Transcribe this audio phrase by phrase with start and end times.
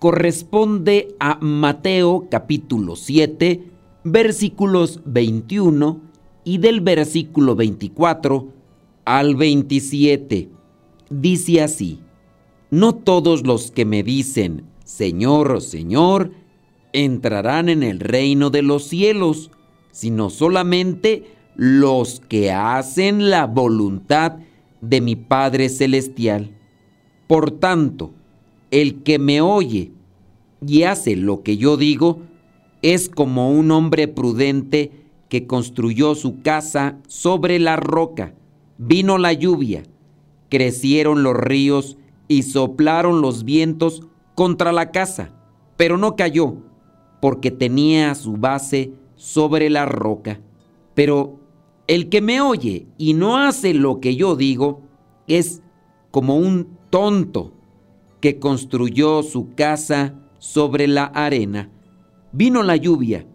[0.00, 3.62] corresponde a Mateo capítulo 7,
[4.02, 6.00] versículos 21
[6.42, 8.48] y del versículo 24
[9.04, 10.48] al 27.
[11.10, 12.00] Dice así,
[12.70, 16.32] no todos los que me dicen, Señor, Señor,
[16.94, 19.50] entrarán en el reino de los cielos,
[19.92, 21.26] sino solamente
[21.56, 24.38] los que hacen la voluntad
[24.80, 26.56] de mi Padre Celestial.
[27.26, 28.14] Por tanto,
[28.70, 29.92] el que me oye
[30.66, 32.20] y hace lo que yo digo,
[32.82, 34.92] es como un hombre prudente
[35.28, 38.34] que construyó su casa sobre la roca.
[38.78, 39.82] Vino la lluvia,
[40.48, 41.96] crecieron los ríos
[42.28, 44.02] y soplaron los vientos
[44.34, 45.32] contra la casa,
[45.76, 46.56] pero no cayó,
[47.20, 50.40] porque tenía su base sobre la roca.
[50.94, 51.38] Pero
[51.86, 54.82] el que me oye y no hace lo que yo digo
[55.26, 55.62] es
[56.10, 57.52] como un tonto
[58.20, 61.70] que construyó su casa sobre la arena.
[62.32, 63.26] Vino la lluvia,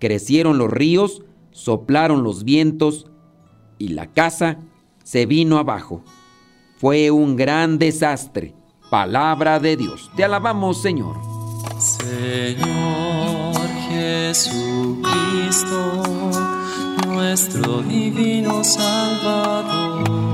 [0.00, 3.06] crecieron los ríos, soplaron los vientos
[3.78, 4.58] y la casa
[5.02, 6.02] se vino abajo.
[6.78, 8.54] Fue un gran desastre.
[8.90, 10.10] Palabra de Dios.
[10.16, 11.16] Te alabamos, Señor.
[11.78, 13.56] Señor
[13.88, 15.14] Jesucristo
[17.34, 20.33] nuestro divino Salvador.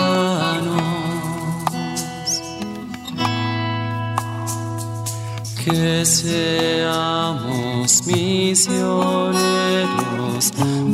[5.63, 7.51] Que seamos
[8.07, 9.41] misioneros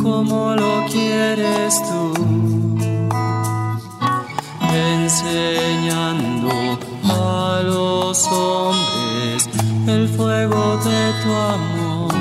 [0.04, 2.14] como lo quieres tú,
[4.74, 6.50] enseñando
[7.06, 9.50] a los hombres
[9.88, 12.14] el fuego de tu amor.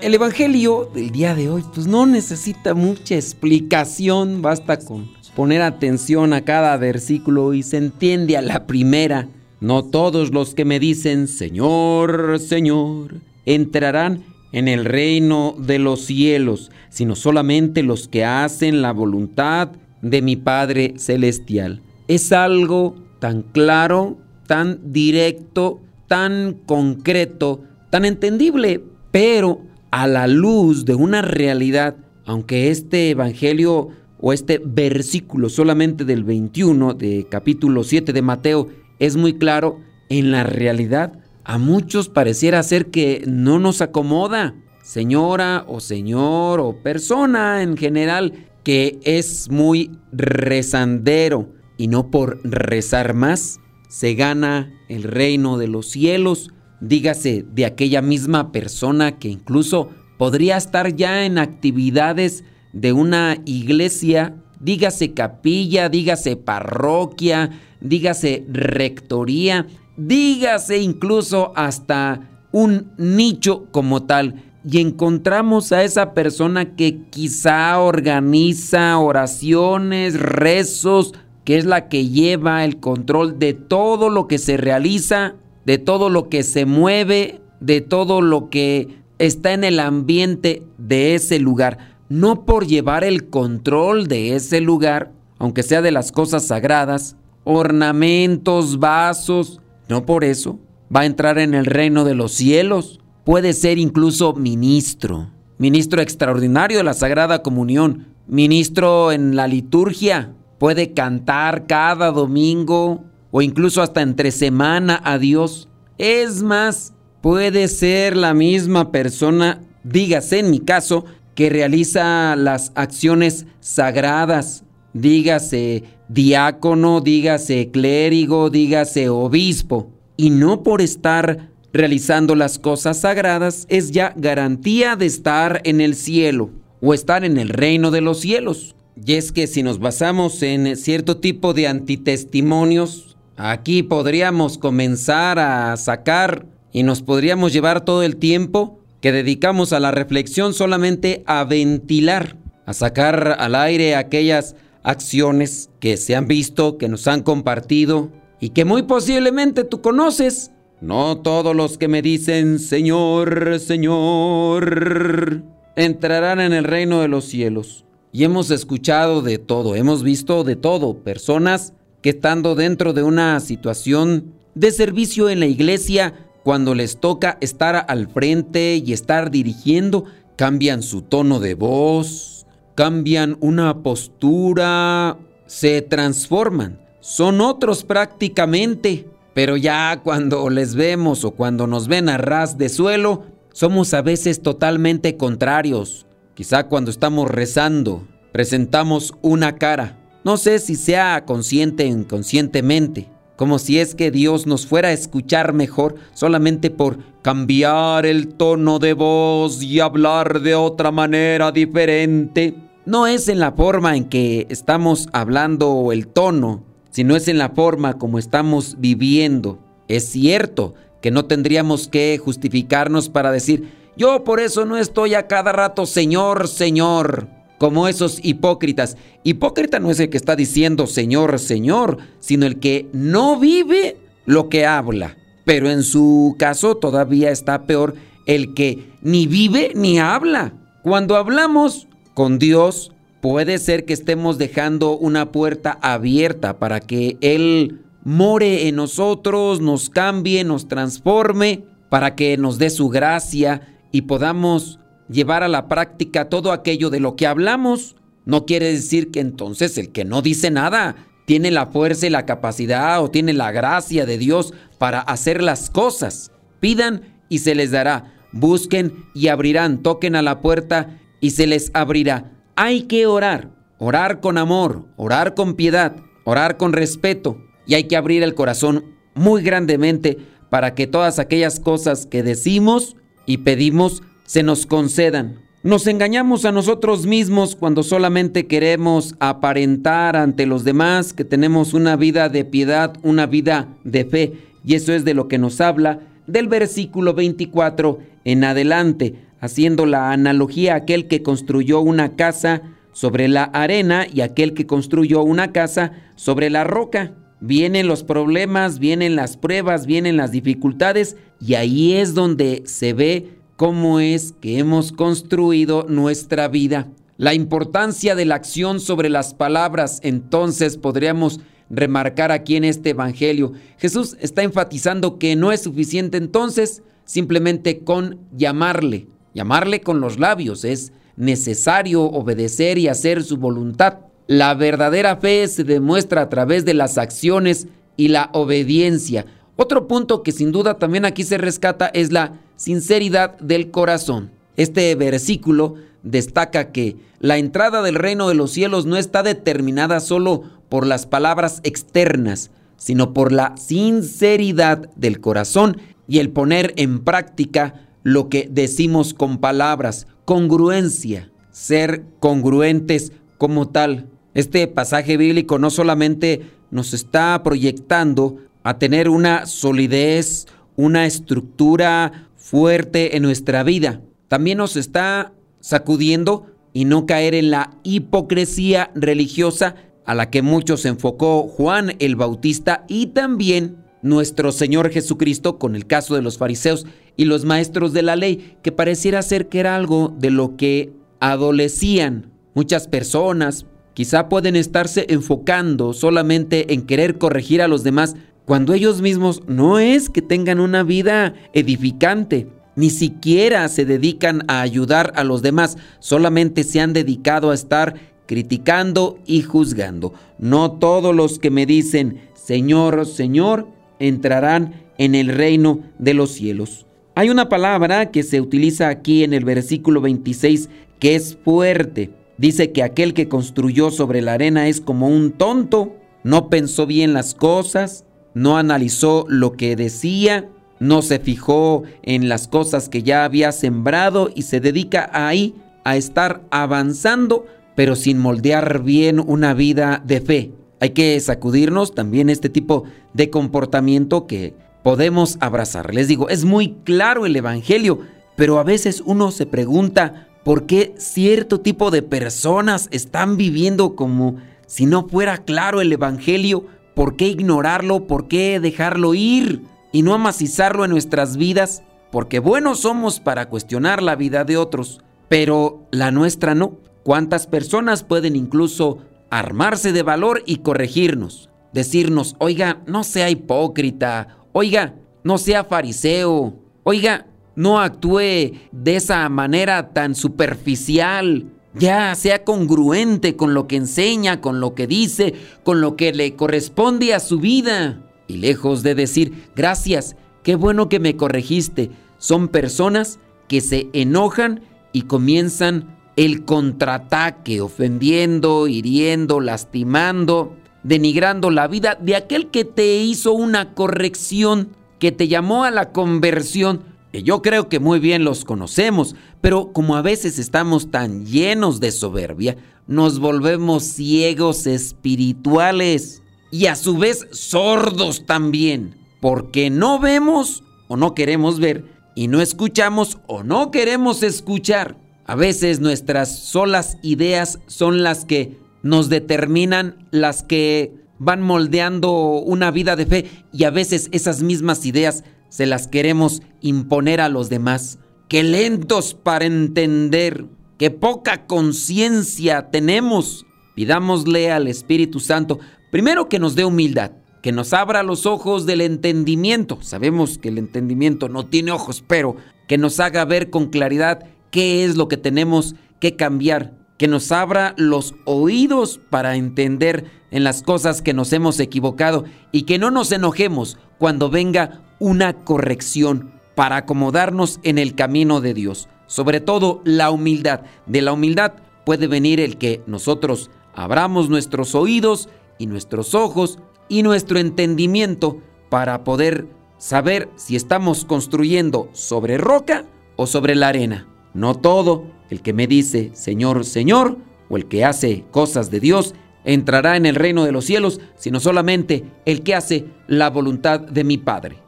[0.00, 6.32] El Evangelio del día de hoy pues no necesita mucha explicación, basta con poner atención
[6.32, 9.28] a cada versículo y se entiende a la primera.
[9.60, 16.70] No todos los que me dicen Señor, Señor, entrarán en el reino de los cielos,
[16.90, 19.70] sino solamente los que hacen la voluntad
[20.00, 21.82] de mi Padre Celestial.
[22.06, 24.16] Es algo tan claro,
[24.46, 29.60] tan directo, tan concreto, tan entendible, pero
[29.90, 33.88] a la luz de una realidad, aunque este Evangelio
[34.20, 38.68] o este versículo solamente del 21 de capítulo 7 de Mateo
[38.98, 45.64] es muy claro, en la realidad a muchos pareciera ser que no nos acomoda, señora
[45.66, 51.48] o señor o persona en general, que es muy rezandero.
[51.78, 56.50] Y no por rezar más se gana el reino de los cielos,
[56.82, 59.88] dígase de aquella misma persona que incluso
[60.18, 62.44] podría estar ya en actividades
[62.74, 72.20] de una iglesia, dígase capilla, dígase parroquia, dígase rectoría, dígase incluso hasta
[72.52, 74.44] un nicho como tal.
[74.64, 81.14] Y encontramos a esa persona que quizá organiza oraciones, rezos,
[81.44, 86.10] que es la que lleva el control de todo lo que se realiza, de todo
[86.10, 91.97] lo que se mueve, de todo lo que está en el ambiente de ese lugar.
[92.08, 98.78] No por llevar el control de ese lugar, aunque sea de las cosas sagradas, ornamentos,
[98.78, 100.58] vasos, no por eso
[100.94, 103.00] va a entrar en el reino de los cielos.
[103.24, 110.92] Puede ser incluso ministro, ministro extraordinario de la Sagrada Comunión, ministro en la liturgia, puede
[110.92, 115.68] cantar cada domingo o incluso hasta entre semana a Dios.
[115.98, 121.04] Es más, puede ser la misma persona, dígase en mi caso,
[121.38, 131.52] que realiza las acciones sagradas, dígase diácono, dígase clérigo, dígase obispo, y no por estar
[131.72, 136.50] realizando las cosas sagradas es ya garantía de estar en el cielo
[136.80, 138.74] o estar en el reino de los cielos.
[138.96, 145.76] Y es que si nos basamos en cierto tipo de antitestimonios, aquí podríamos comenzar a
[145.76, 151.44] sacar y nos podríamos llevar todo el tiempo que dedicamos a la reflexión solamente a
[151.44, 152.36] ventilar,
[152.66, 158.10] a sacar al aire aquellas acciones que se han visto, que nos han compartido
[158.40, 160.50] y que muy posiblemente tú conoces.
[160.80, 165.42] No todos los que me dicen Señor, Señor,
[165.76, 167.84] entrarán en el reino de los cielos.
[168.12, 173.38] Y hemos escuchado de todo, hemos visto de todo, personas que estando dentro de una
[173.40, 180.06] situación de servicio en la iglesia, cuando les toca estar al frente y estar dirigiendo,
[180.34, 189.10] cambian su tono de voz, cambian una postura, se transforman, son otros prácticamente.
[189.34, 194.00] Pero ya cuando les vemos o cuando nos ven a ras de suelo, somos a
[194.00, 196.06] veces totalmente contrarios.
[196.32, 199.98] Quizá cuando estamos rezando, presentamos una cara.
[200.24, 204.92] No sé si sea consciente o inconscientemente, como si es que Dios nos fuera a
[204.92, 212.56] escuchar mejor solamente por cambiar el tono de voz y hablar de otra manera diferente.
[212.84, 217.38] No es en la forma en que estamos hablando o el tono, sino es en
[217.38, 219.60] la forma como estamos viviendo.
[219.86, 225.28] Es cierto que no tendríamos que justificarnos para decir, yo por eso no estoy a
[225.28, 228.96] cada rato, Señor, Señor, como esos hipócritas.
[229.24, 234.48] Hipócrita no es el que está diciendo Señor, Señor, sino el que no vive lo
[234.48, 235.16] que habla.
[235.44, 237.94] Pero en su caso todavía está peor
[238.26, 240.52] el que ni vive ni habla.
[240.82, 247.80] Cuando hablamos con Dios, puede ser que estemos dejando una puerta abierta para que Él
[248.04, 254.78] more en nosotros, nos cambie, nos transforme, para que nos dé su gracia y podamos
[255.08, 257.96] llevar a la práctica todo aquello de lo que hablamos.
[258.24, 262.26] No quiere decir que entonces el que no dice nada tiene la fuerza y la
[262.26, 266.32] capacidad o tiene la gracia de Dios para hacer las cosas.
[266.60, 268.14] Pidan y se les dará.
[268.32, 269.82] Busquen y abrirán.
[269.82, 272.32] Toquen a la puerta y se les abrirá.
[272.56, 273.50] Hay que orar.
[273.78, 275.94] Orar con amor, orar con piedad,
[276.24, 277.40] orar con respeto.
[277.66, 280.18] Y hay que abrir el corazón muy grandemente
[280.50, 282.96] para que todas aquellas cosas que decimos
[283.26, 285.40] y pedimos se nos concedan.
[285.62, 291.96] Nos engañamos a nosotros mismos cuando solamente queremos aparentar ante los demás que tenemos una
[291.96, 294.32] vida de piedad, una vida de fe.
[294.64, 300.12] Y eso es de lo que nos habla del versículo 24 en adelante, haciendo la
[300.12, 302.60] analogía a aquel que construyó una casa
[302.92, 307.14] sobre la arena y aquel que construyó una casa sobre la roca.
[307.40, 313.37] Vienen los problemas, vienen las pruebas, vienen las dificultades y ahí es donde se ve
[313.58, 316.86] cómo es que hemos construido nuestra vida.
[317.16, 323.54] La importancia de la acción sobre las palabras, entonces podríamos remarcar aquí en este Evangelio.
[323.76, 330.64] Jesús está enfatizando que no es suficiente entonces simplemente con llamarle, llamarle con los labios,
[330.64, 333.98] es necesario obedecer y hacer su voluntad.
[334.28, 339.26] La verdadera fe se demuestra a través de las acciones y la obediencia.
[339.56, 344.30] Otro punto que sin duda también aquí se rescata es la sinceridad del corazón.
[344.56, 350.42] Este versículo destaca que la entrada del reino de los cielos no está determinada solo
[350.68, 357.88] por las palabras externas, sino por la sinceridad del corazón y el poner en práctica
[358.02, 364.08] lo que decimos con palabras, congruencia, ser congruentes como tal.
[364.34, 370.46] Este pasaje bíblico no solamente nos está proyectando a tener una solidez,
[370.76, 377.76] una estructura fuerte en nuestra vida, también nos está sacudiendo y no caer en la
[377.82, 379.74] hipocresía religiosa
[380.06, 385.86] a la que muchos enfocó Juan el Bautista y también nuestro Señor Jesucristo con el
[385.86, 386.86] caso de los fariseos
[387.18, 390.94] y los maestros de la ley, que pareciera ser que era algo de lo que
[391.20, 392.32] adolecían.
[392.54, 398.16] Muchas personas, quizá pueden estarse enfocando solamente en querer corregir a los demás
[398.48, 404.62] cuando ellos mismos no es que tengan una vida edificante, ni siquiera se dedican a
[404.62, 410.14] ayudar a los demás, solamente se han dedicado a estar criticando y juzgando.
[410.38, 416.86] No todos los que me dicen, Señor, Señor, entrarán en el reino de los cielos.
[417.16, 422.12] Hay una palabra que se utiliza aquí en el versículo 26 que es fuerte.
[422.38, 427.12] Dice que aquel que construyó sobre la arena es como un tonto, no pensó bien
[427.12, 428.06] las cosas,
[428.38, 430.48] no analizó lo que decía
[430.80, 435.54] no se fijó en las cosas que ya había sembrado y se dedica ahí
[435.84, 440.52] a estar avanzando, pero sin moldear bien una vida de fe.
[440.80, 445.92] Hay que sacudirnos también este tipo de comportamiento que podemos abrazar.
[445.92, 448.00] Les digo, es muy claro el Evangelio,
[448.36, 454.36] pero a veces uno se pregunta por qué cierto tipo de personas están viviendo como
[454.66, 456.66] si no fuera claro el Evangelio,
[456.98, 459.62] por qué ignorarlo, por qué dejarlo ir
[459.92, 465.00] y no amacizarlo en nuestras vidas, porque buenos somos para cuestionar la vida de otros,
[465.28, 466.72] pero la nuestra no.
[467.04, 468.98] ¿Cuántas personas pueden incluso
[469.30, 471.50] armarse de valor y corregirnos?
[471.72, 479.90] Decirnos, oiga, no sea hipócrita, oiga, no sea fariseo, oiga, no actúe de esa manera
[479.90, 485.96] tan superficial, ya sea congruente con lo que enseña, con lo que dice, con lo
[485.96, 488.02] que le corresponde a su vida.
[488.26, 494.62] Y lejos de decir, gracias, qué bueno que me corregiste, son personas que se enojan
[494.92, 503.32] y comienzan el contraataque, ofendiendo, hiriendo, lastimando, denigrando la vida de aquel que te hizo
[503.32, 506.82] una corrección, que te llamó a la conversión.
[507.12, 511.90] Yo creo que muy bien los conocemos, pero como a veces estamos tan llenos de
[511.90, 520.96] soberbia, nos volvemos ciegos espirituales y a su vez sordos también, porque no vemos o
[520.96, 521.84] no queremos ver
[522.14, 524.96] y no escuchamos o no queremos escuchar.
[525.24, 532.70] A veces nuestras solas ideas son las que nos determinan, las que van moldeando una
[532.70, 537.48] vida de fe y a veces esas mismas ideas se las queremos imponer a los
[537.48, 537.98] demás.
[538.28, 540.46] Qué lentos para entender,
[540.78, 543.46] qué poca conciencia tenemos.
[543.74, 547.12] Pidámosle al Espíritu Santo Primero que nos dé humildad,
[547.42, 549.78] que nos abra los ojos del entendimiento.
[549.80, 552.36] Sabemos que el entendimiento no tiene ojos, pero
[552.66, 557.32] que nos haga ver con claridad qué es lo que tenemos que cambiar, que nos
[557.32, 562.90] abra los oídos para entender en las cosas que nos hemos equivocado y que no
[562.90, 568.88] nos enojemos cuando venga una corrección para acomodarnos en el camino de Dios.
[569.06, 570.62] Sobre todo la humildad.
[570.86, 571.52] De la humildad
[571.84, 575.28] puede venir el que nosotros abramos nuestros oídos
[575.58, 579.46] y nuestros ojos y nuestro entendimiento para poder
[579.78, 582.84] saber si estamos construyendo sobre roca
[583.16, 584.08] o sobre la arena.
[584.34, 589.14] No todo el que me dice Señor, Señor, o el que hace cosas de Dios,
[589.44, 594.04] entrará en el reino de los cielos, sino solamente el que hace la voluntad de
[594.04, 594.67] mi Padre.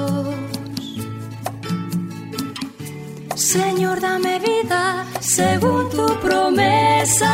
[3.51, 7.33] Señor, dame vida según tu promesa.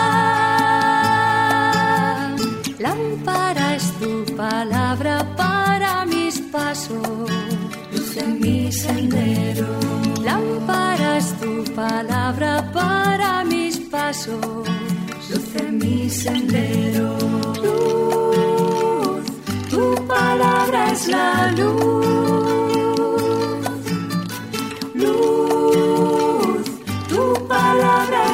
[2.79, 5.23] Lámpara es tu palabra
[7.91, 9.67] luz en mi sendero.
[10.23, 14.67] Lámparas tu palabra para mis pasos,
[15.29, 17.15] luz en mi sendero.
[17.63, 19.23] Luz,
[19.69, 22.56] tu palabra es la luz.